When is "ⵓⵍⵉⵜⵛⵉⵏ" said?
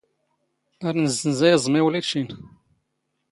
1.87-2.29